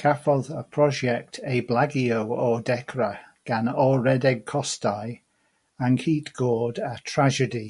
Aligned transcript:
Cafodd 0.00 0.50
y 0.58 0.60
prosiect 0.74 1.38
ei 1.54 1.62
blagio 1.70 2.18
o'r 2.48 2.62
dechrau 2.68 3.18
gan 3.52 3.72
or-redeg 3.86 4.46
costau, 4.54 5.18
anghytgord 5.90 6.82
a 6.92 6.94
thrasiedi. 7.10 7.66